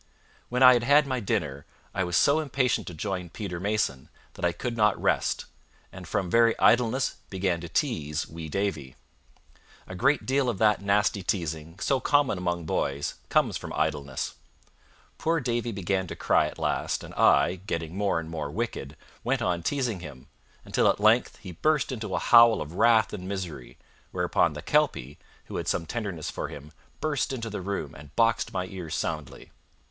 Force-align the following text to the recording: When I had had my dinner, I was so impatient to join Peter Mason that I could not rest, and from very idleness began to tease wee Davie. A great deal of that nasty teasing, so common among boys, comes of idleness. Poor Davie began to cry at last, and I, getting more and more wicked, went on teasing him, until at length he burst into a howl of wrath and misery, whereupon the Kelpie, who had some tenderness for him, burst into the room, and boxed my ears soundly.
When 0.49 0.63
I 0.63 0.73
had 0.73 0.81
had 0.81 1.05
my 1.05 1.19
dinner, 1.19 1.63
I 1.93 2.03
was 2.03 2.17
so 2.17 2.39
impatient 2.39 2.87
to 2.87 2.95
join 2.95 3.29
Peter 3.29 3.59
Mason 3.59 4.09
that 4.33 4.43
I 4.43 4.51
could 4.51 4.75
not 4.75 4.99
rest, 4.99 5.45
and 5.91 6.07
from 6.07 6.27
very 6.27 6.57
idleness 6.57 7.17
began 7.29 7.61
to 7.61 7.69
tease 7.69 8.27
wee 8.27 8.49
Davie. 8.49 8.95
A 9.85 9.93
great 9.93 10.25
deal 10.25 10.49
of 10.49 10.57
that 10.57 10.81
nasty 10.81 11.21
teasing, 11.21 11.77
so 11.77 11.99
common 11.99 12.39
among 12.39 12.65
boys, 12.65 13.13
comes 13.29 13.63
of 13.63 13.71
idleness. 13.73 14.33
Poor 15.19 15.39
Davie 15.39 15.71
began 15.71 16.07
to 16.07 16.15
cry 16.15 16.47
at 16.47 16.57
last, 16.57 17.03
and 17.03 17.13
I, 17.13 17.57
getting 17.57 17.95
more 17.95 18.19
and 18.19 18.27
more 18.27 18.49
wicked, 18.49 18.97
went 19.23 19.43
on 19.43 19.61
teasing 19.61 19.99
him, 19.99 20.25
until 20.65 20.87
at 20.87 20.99
length 20.99 21.37
he 21.43 21.51
burst 21.51 21.91
into 21.91 22.15
a 22.15 22.17
howl 22.17 22.59
of 22.59 22.73
wrath 22.73 23.13
and 23.13 23.27
misery, 23.27 23.77
whereupon 24.09 24.53
the 24.53 24.63
Kelpie, 24.63 25.19
who 25.45 25.57
had 25.57 25.67
some 25.67 25.85
tenderness 25.85 26.31
for 26.31 26.47
him, 26.47 26.71
burst 27.01 27.31
into 27.31 27.51
the 27.51 27.61
room, 27.61 27.93
and 27.93 28.15
boxed 28.15 28.51
my 28.51 28.65
ears 28.65 28.95
soundly. 28.95 29.51